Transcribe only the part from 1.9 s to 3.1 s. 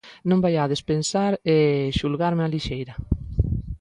xulgarme á lixeira.